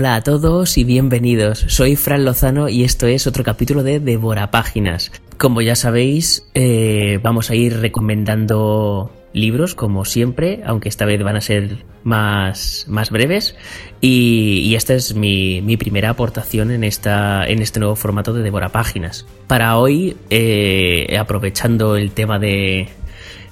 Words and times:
Hola 0.00 0.14
a 0.14 0.22
todos 0.22 0.78
y 0.78 0.84
bienvenidos. 0.84 1.64
Soy 1.66 1.96
Fran 1.96 2.24
Lozano 2.24 2.68
y 2.68 2.84
esto 2.84 3.08
es 3.08 3.26
otro 3.26 3.42
capítulo 3.42 3.82
de 3.82 3.98
Devora 3.98 4.52
Páginas. 4.52 5.10
Como 5.38 5.60
ya 5.60 5.74
sabéis, 5.74 6.46
eh, 6.54 7.18
vamos 7.20 7.50
a 7.50 7.56
ir 7.56 7.80
recomendando 7.80 9.12
libros 9.32 9.74
como 9.74 10.04
siempre, 10.04 10.60
aunque 10.64 10.88
esta 10.88 11.04
vez 11.04 11.20
van 11.24 11.34
a 11.34 11.40
ser 11.40 11.78
más, 12.04 12.84
más 12.86 13.10
breves. 13.10 13.56
Y, 14.00 14.72
esta 14.76 14.94
es 14.94 15.16
mi, 15.16 15.76
primera 15.76 16.10
aportación 16.10 16.70
en, 16.70 16.84
esta, 16.84 17.44
en 17.44 17.60
este 17.60 17.80
nuevo 17.80 17.96
formato 17.96 18.32
de 18.32 18.44
Devora 18.44 18.68
Páginas. 18.68 19.26
Para 19.48 19.78
hoy, 19.78 20.16
eh, 20.30 21.16
aprovechando 21.18 21.96
el 21.96 22.12
tema 22.12 22.38
de, 22.38 22.86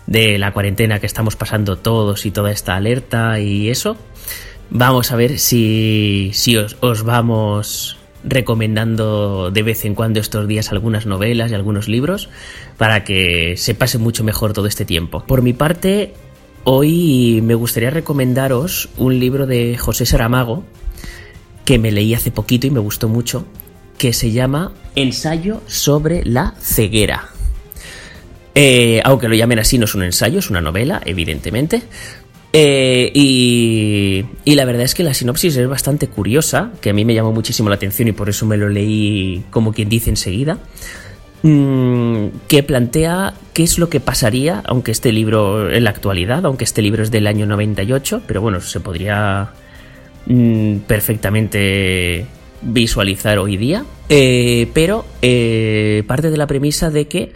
de 0.06 0.38
la 0.38 0.52
cuarentena 0.52 1.00
que 1.00 1.06
estamos 1.06 1.34
pasando 1.34 1.76
todos 1.76 2.24
y 2.24 2.30
toda 2.30 2.52
esta 2.52 2.76
alerta 2.76 3.40
y 3.40 3.68
eso, 3.68 3.96
Vamos 4.70 5.12
a 5.12 5.16
ver 5.16 5.38
si, 5.38 6.30
si 6.34 6.56
os, 6.56 6.76
os, 6.80 7.02
vamos 7.02 7.96
recomendando 8.24 9.50
de 9.50 9.62
vez 9.62 9.84
en 9.84 9.94
cuando 9.94 10.18
estos 10.18 10.48
días 10.48 10.72
algunas 10.72 11.06
novelas 11.06 11.50
y 11.50 11.54
algunos 11.54 11.88
libros 11.88 12.28
para 12.76 13.04
que 13.04 13.54
se 13.56 13.74
pase 13.74 13.98
mucho 13.98 14.24
mejor 14.24 14.52
todo 14.52 14.66
este 14.66 14.84
tiempo. 14.84 15.24
Por 15.24 15.42
mi 15.42 15.52
parte, 15.52 16.14
hoy 16.64 17.40
me 17.42 17.54
gustaría 17.54 17.90
recomendaros 17.90 18.88
un 18.96 19.20
libro 19.20 19.46
de 19.46 19.78
José 19.78 20.06
Saramago 20.06 20.64
que 21.64 21.78
me 21.78 21.92
leí 21.92 22.14
hace 22.14 22.30
poquito 22.30 22.66
y 22.66 22.70
me 22.70 22.80
gustó 22.80 23.08
mucho, 23.08 23.44
que 23.98 24.12
se 24.12 24.30
llama 24.30 24.72
Ensayo 24.94 25.62
sobre 25.66 26.24
la 26.24 26.54
ceguera. 26.60 27.30
Eh, 28.54 29.02
aunque 29.04 29.28
lo 29.28 29.34
llamen 29.34 29.58
así, 29.58 29.76
no 29.76 29.84
es 29.84 29.94
un 29.94 30.02
ensayo, 30.02 30.38
es 30.38 30.48
una 30.48 30.62
novela, 30.62 31.02
evidentemente, 31.04 31.82
eh, 32.52 33.10
y, 33.14 34.54
la 34.54 34.64
verdad 34.64 34.82
es 34.82 34.94
que 34.94 35.02
la 35.02 35.14
sinopsis 35.14 35.56
es 35.56 35.68
bastante 35.68 36.08
curiosa, 36.08 36.72
que 36.80 36.90
a 36.90 36.92
mí 36.92 37.04
me 37.04 37.14
llamó 37.14 37.32
muchísimo 37.32 37.68
la 37.68 37.74
atención 37.74 38.08
y 38.08 38.12
por 38.12 38.28
eso 38.28 38.46
me 38.46 38.56
lo 38.56 38.68
leí 38.68 39.44
como 39.50 39.72
quien 39.72 39.88
dice 39.88 40.10
enseguida, 40.10 40.58
mm, 41.42 42.26
que 42.48 42.62
plantea 42.62 43.34
qué 43.52 43.62
es 43.62 43.78
lo 43.78 43.88
que 43.88 44.00
pasaría, 44.00 44.62
aunque 44.66 44.92
este 44.92 45.12
libro 45.12 45.70
en 45.70 45.84
la 45.84 45.90
actualidad, 45.90 46.46
aunque 46.46 46.64
este 46.64 46.82
libro 46.82 47.02
es 47.02 47.10
del 47.10 47.26
año 47.26 47.46
98, 47.46 48.22
pero 48.26 48.40
bueno, 48.40 48.60
se 48.60 48.80
podría 48.80 49.50
mm, 50.26 50.78
perfectamente 50.86 52.26
visualizar 52.62 53.38
hoy 53.38 53.56
día, 53.56 53.84
eh, 54.08 54.68
pero 54.72 55.04
eh, 55.22 56.04
parte 56.06 56.30
de 56.30 56.36
la 56.36 56.46
premisa 56.46 56.90
de 56.90 57.06
que 57.06 57.32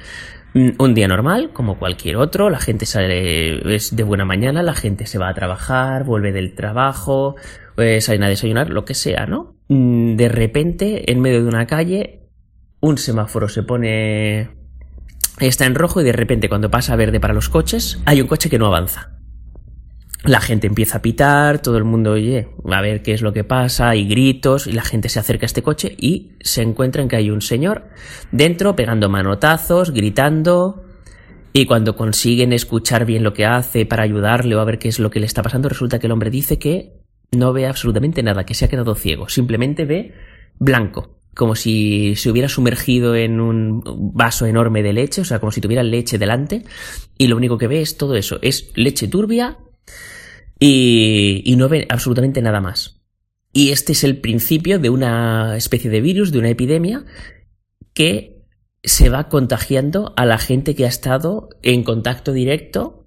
un 0.54 0.94
día 0.94 1.06
normal, 1.06 1.50
como 1.52 1.78
cualquier 1.78 2.16
otro, 2.16 2.50
la 2.50 2.58
gente 2.58 2.86
sale, 2.86 3.74
es 3.74 3.94
de 3.94 4.02
buena 4.02 4.24
mañana, 4.24 4.62
la 4.62 4.74
gente 4.74 5.06
se 5.06 5.18
va 5.18 5.28
a 5.28 5.34
trabajar, 5.34 6.04
vuelve 6.04 6.32
del 6.32 6.54
trabajo, 6.54 7.36
pues 7.76 8.06
salen 8.06 8.24
a 8.24 8.28
desayunar, 8.28 8.70
lo 8.70 8.84
que 8.84 8.94
sea, 8.94 9.26
¿no? 9.26 9.54
Mm, 9.68 10.16
de 10.16 10.28
repente, 10.28 11.10
en 11.12 11.20
medio 11.20 11.42
de 11.42 11.48
una 11.48 11.66
calle, 11.66 12.28
un 12.80 12.98
semáforo 12.98 13.48
se 13.48 13.62
pone... 13.62 14.50
está 15.38 15.66
en 15.66 15.74
rojo 15.74 16.00
y 16.00 16.04
de 16.04 16.12
repente 16.12 16.48
cuando 16.48 16.70
pasa 16.70 16.96
verde 16.96 17.20
para 17.20 17.34
los 17.34 17.48
coches, 17.48 18.00
hay 18.04 18.20
un 18.20 18.26
coche 18.26 18.50
que 18.50 18.58
no 18.58 18.66
avanza 18.66 19.09
la 20.24 20.40
gente 20.40 20.66
empieza 20.66 20.98
a 20.98 21.02
pitar, 21.02 21.62
todo 21.62 21.78
el 21.78 21.84
mundo 21.84 22.12
oye, 22.12 22.48
a 22.70 22.80
ver 22.82 23.02
qué 23.02 23.14
es 23.14 23.22
lo 23.22 23.32
que 23.32 23.44
pasa, 23.44 23.90
hay 23.90 24.06
gritos, 24.06 24.66
y 24.66 24.72
la 24.72 24.82
gente 24.82 25.08
se 25.08 25.18
acerca 25.18 25.44
a 25.44 25.48
este 25.48 25.62
coche 25.62 25.94
y 25.98 26.32
se 26.40 26.62
encuentran 26.62 27.08
que 27.08 27.16
hay 27.16 27.30
un 27.30 27.40
señor 27.40 27.88
dentro 28.30 28.76
pegando 28.76 29.08
manotazos, 29.08 29.92
gritando, 29.92 30.84
y 31.52 31.64
cuando 31.66 31.96
consiguen 31.96 32.52
escuchar 32.52 33.06
bien 33.06 33.24
lo 33.24 33.32
que 33.32 33.46
hace 33.46 33.86
para 33.86 34.02
ayudarle 34.02 34.54
o 34.54 34.60
a 34.60 34.64
ver 34.64 34.78
qué 34.78 34.88
es 34.88 34.98
lo 34.98 35.10
que 35.10 35.20
le 35.20 35.26
está 35.26 35.42
pasando, 35.42 35.68
resulta 35.68 35.98
que 35.98 36.06
el 36.06 36.12
hombre 36.12 36.30
dice 36.30 36.58
que 36.58 37.00
no 37.32 37.52
ve 37.52 37.66
absolutamente 37.66 38.22
nada, 38.22 38.44
que 38.44 38.54
se 38.54 38.66
ha 38.66 38.68
quedado 38.68 38.94
ciego, 38.94 39.28
simplemente 39.28 39.84
ve 39.84 40.14
blanco, 40.58 41.16
como 41.34 41.54
si 41.54 42.14
se 42.16 42.30
hubiera 42.30 42.48
sumergido 42.48 43.16
en 43.16 43.40
un 43.40 43.82
vaso 44.14 44.44
enorme 44.44 44.82
de 44.82 44.92
leche, 44.92 45.22
o 45.22 45.24
sea, 45.24 45.38
como 45.38 45.50
si 45.50 45.62
tuviera 45.62 45.82
leche 45.82 46.18
delante, 46.18 46.64
y 47.16 47.28
lo 47.28 47.36
único 47.36 47.56
que 47.56 47.68
ve 47.68 47.80
es 47.80 47.96
todo 47.96 48.16
eso, 48.16 48.38
es 48.42 48.70
leche 48.74 49.08
turbia 49.08 49.56
y, 50.60 51.54
no 51.56 51.68
ve 51.68 51.86
absolutamente 51.88 52.42
nada 52.42 52.60
más. 52.60 53.00
Y 53.52 53.70
este 53.70 53.92
es 53.92 54.04
el 54.04 54.18
principio 54.18 54.78
de 54.78 54.90
una 54.90 55.56
especie 55.56 55.90
de 55.90 56.00
virus, 56.00 56.30
de 56.30 56.38
una 56.38 56.50
epidemia, 56.50 57.04
que 57.94 58.44
se 58.82 59.08
va 59.08 59.28
contagiando 59.28 60.12
a 60.16 60.24
la 60.24 60.38
gente 60.38 60.74
que 60.74 60.84
ha 60.84 60.88
estado 60.88 61.48
en 61.62 61.82
contacto 61.82 62.32
directo 62.32 63.04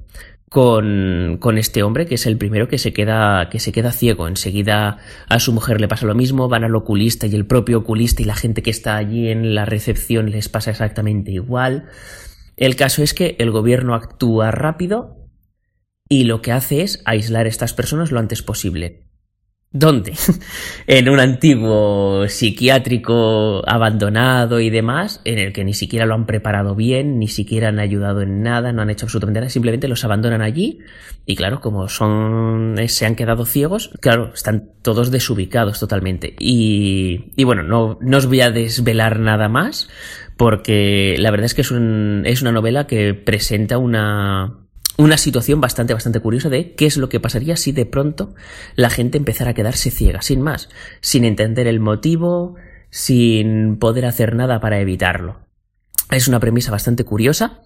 con, 0.49 1.37
con, 1.39 1.57
este 1.57 1.81
hombre, 1.81 2.05
que 2.05 2.15
es 2.15 2.27
el 2.27 2.37
primero 2.37 2.67
que 2.67 2.77
se 2.77 2.93
queda, 2.93 3.49
que 3.49 3.59
se 3.59 3.71
queda 3.71 3.91
ciego. 3.91 4.27
Enseguida 4.27 4.97
a 5.29 5.39
su 5.39 5.53
mujer 5.53 5.79
le 5.79 5.87
pasa 5.87 6.05
lo 6.05 6.13
mismo, 6.13 6.49
van 6.49 6.63
al 6.63 6.75
oculista 6.75 7.25
y 7.25 7.35
el 7.35 7.47
propio 7.47 7.79
oculista 7.79 8.21
y 8.21 8.25
la 8.25 8.35
gente 8.35 8.61
que 8.61 8.69
está 8.69 8.97
allí 8.97 9.29
en 9.29 9.55
la 9.55 9.65
recepción 9.65 10.29
les 10.29 10.49
pasa 10.49 10.71
exactamente 10.71 11.31
igual. 11.31 11.85
El 12.55 12.75
caso 12.75 13.01
es 13.01 13.13
que 13.13 13.35
el 13.39 13.49
gobierno 13.49 13.95
actúa 13.95 14.51
rápido 14.51 15.22
y 16.09 16.25
lo 16.25 16.41
que 16.41 16.51
hace 16.51 16.81
es 16.81 17.01
aislar 17.05 17.45
a 17.45 17.49
estas 17.49 17.73
personas 17.73 18.11
lo 18.11 18.19
antes 18.19 18.41
posible. 18.41 19.03
¿Dónde? 19.75 20.13
en 20.87 21.09
un 21.09 21.19
antiguo 21.19 22.27
psiquiátrico 22.27 23.63
abandonado 23.67 24.59
y 24.59 24.69
demás, 24.69 25.19
en 25.25 25.39
el 25.39 25.51
que 25.51 25.63
ni 25.63 25.73
siquiera 25.73 26.05
lo 26.05 26.13
han 26.13 26.27
preparado 26.27 26.75
bien, 26.75 27.17
ni 27.17 27.27
siquiera 27.27 27.69
han 27.69 27.79
ayudado 27.79 28.21
en 28.21 28.43
nada, 28.43 28.71
no 28.71 28.83
han 28.83 28.91
hecho 28.91 29.07
absolutamente 29.07 29.39
nada, 29.39 29.49
simplemente 29.49 29.87
los 29.87 30.05
abandonan 30.05 30.43
allí 30.43 30.77
y 31.25 31.35
claro, 31.35 31.59
como 31.59 31.89
son, 31.89 32.75
eh, 32.77 32.87
se 32.87 33.07
han 33.07 33.15
quedado 33.15 33.47
ciegos, 33.47 33.89
claro, 33.99 34.31
están 34.31 34.69
todos 34.83 35.09
desubicados 35.09 35.79
totalmente. 35.79 36.35
Y, 36.37 37.31
y 37.35 37.43
bueno, 37.43 37.63
no, 37.63 37.97
no 37.99 38.17
os 38.17 38.27
voy 38.27 38.41
a 38.41 38.51
desvelar 38.51 39.19
nada 39.19 39.49
más, 39.49 39.89
porque 40.37 41.15
la 41.17 41.31
verdad 41.31 41.45
es 41.45 41.55
que 41.55 41.61
es, 41.61 41.71
un, 41.71 42.21
es 42.27 42.43
una 42.43 42.51
novela 42.51 42.85
que 42.85 43.15
presenta 43.15 43.79
una, 43.79 44.62
una 44.97 45.17
situación 45.17 45.59
bastante, 45.61 45.93
bastante 45.93 46.19
curiosa 46.19 46.49
de 46.49 46.75
qué 46.75 46.85
es 46.85 46.97
lo 46.97 47.09
que 47.09 47.19
pasaría 47.19 47.57
si 47.57 47.71
de 47.71 47.85
pronto 47.85 48.33
la 48.75 48.89
gente 48.89 49.17
empezara 49.17 49.51
a 49.51 49.53
quedarse 49.53 49.91
ciega, 49.91 50.21
sin 50.21 50.41
más, 50.41 50.69
sin 51.01 51.25
entender 51.25 51.67
el 51.67 51.79
motivo, 51.79 52.55
sin 52.89 53.77
poder 53.77 54.05
hacer 54.05 54.35
nada 54.35 54.59
para 54.59 54.79
evitarlo. 54.79 55.39
Es 56.11 56.27
una 56.27 56.39
premisa 56.39 56.71
bastante 56.71 57.05
curiosa 57.05 57.61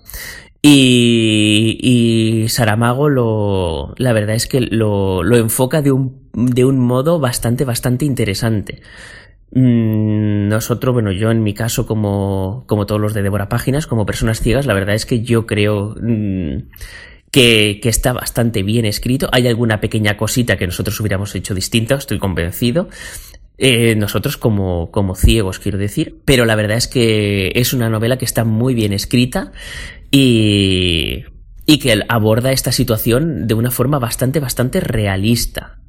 y, 0.62 1.78
y 1.82 2.50
Saramago 2.50 3.10
lo, 3.10 3.94
la 3.98 4.14
verdad 4.14 4.36
es 4.36 4.48
que 4.48 4.62
lo, 4.62 5.24
lo 5.24 5.38
enfoca 5.38 5.82
de 5.82 5.92
un, 5.92 6.30
de 6.34 6.64
un 6.64 6.80
modo 6.80 7.20
bastante, 7.20 7.66
bastante 7.66 8.06
interesante. 8.06 8.82
Mm, 9.52 10.50
nosotros, 10.50 10.94
bueno, 10.94 11.12
yo 11.12 11.32
en 11.32 11.44
mi 11.44 11.54
caso, 11.54 11.86
como, 11.86 12.66
como 12.68 12.86
todos 12.86 13.00
los 13.00 13.14
de 13.14 13.22
Débora 13.22 13.50
Páginas, 13.50 13.88
como 13.88 14.06
personas 14.06 14.42
ciegas, 14.42 14.66
la 14.66 14.74
verdad 14.74 14.96
es 14.96 15.06
que 15.06 15.22
yo 15.22 15.46
creo 15.46 15.96
mm, 16.02 16.58
que, 17.32 17.80
está 17.84 18.14
bastante 18.14 18.64
bien 18.64 18.86
escrito. 18.86 19.30
Hay 19.32 19.48
alguna 19.48 19.80
pequeña 19.80 20.18
cosita 20.18 20.58
que 20.58 20.68
nosotros 20.68 21.00
hubiéramos 21.00 21.36
hecho 21.36 21.54
distinta, 21.54 21.96
estoy 21.96 22.20
convencido. 22.20 22.90
Eh, 23.58 23.96
nosotros 23.96 24.38
como, 24.38 24.92
como 24.92 25.16
ciegos, 25.16 25.60
quiero 25.60 25.78
decir. 25.78 26.22
Pero 26.26 26.46
la 26.46 26.56
verdad 26.56 26.78
es 26.78 26.88
que 26.88 27.52
es 27.56 27.74
una 27.74 27.90
novela 27.90 28.18
que 28.18 28.26
está 28.26 28.44
muy 28.44 28.76
bien 28.76 28.94
escrita 28.94 29.52
y, 30.12 31.26
y 31.66 31.80
que 31.80 32.02
aborda 32.08 32.52
esta 32.52 32.72
situación 32.72 33.48
de 33.48 33.54
una 33.54 33.72
forma 33.72 34.00
bastante, 34.00 34.40
bastante 34.40 34.80
realista. 34.80 35.80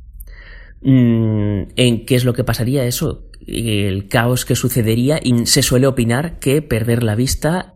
Mm, 0.80 1.62
¿En 1.76 2.06
qué 2.06 2.14
es 2.14 2.24
lo 2.24 2.34
que 2.34 2.44
pasaría 2.44 2.84
eso? 2.84 3.28
El 3.46 4.08
caos 4.08 4.44
que 4.44 4.56
sucedería 4.56 5.20
y 5.22 5.46
se 5.46 5.62
suele 5.62 5.86
opinar 5.86 6.38
que 6.38 6.62
perder 6.62 7.02
la 7.02 7.14
vista 7.14 7.74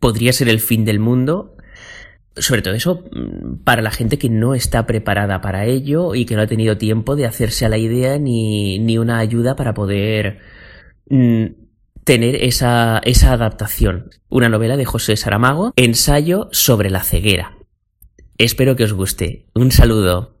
podría 0.00 0.32
ser 0.32 0.48
el 0.48 0.60
fin 0.60 0.84
del 0.84 1.00
mundo 1.00 1.57
sobre 2.40 2.62
todo 2.62 2.74
eso 2.74 3.04
mm, 3.12 3.64
para 3.64 3.82
la 3.82 3.90
gente 3.90 4.18
que 4.18 4.28
no 4.28 4.54
está 4.54 4.86
preparada 4.86 5.40
para 5.40 5.64
ello 5.66 6.14
y 6.14 6.24
que 6.24 6.36
no 6.36 6.42
ha 6.42 6.46
tenido 6.46 6.76
tiempo 6.76 7.16
de 7.16 7.26
hacerse 7.26 7.66
a 7.66 7.68
la 7.68 7.78
idea 7.78 8.18
ni, 8.18 8.78
ni 8.78 8.98
una 8.98 9.18
ayuda 9.18 9.56
para 9.56 9.74
poder 9.74 10.38
mm, 11.08 11.46
tener 12.04 12.36
esa, 12.36 13.00
esa 13.04 13.32
adaptación. 13.32 14.10
Una 14.28 14.48
novela 14.48 14.76
de 14.76 14.84
José 14.84 15.16
Saramago, 15.16 15.72
ensayo 15.76 16.48
sobre 16.52 16.90
la 16.90 17.02
ceguera. 17.02 17.58
Espero 18.38 18.76
que 18.76 18.84
os 18.84 18.92
guste. 18.92 19.46
Un 19.54 19.72
saludo. 19.72 20.36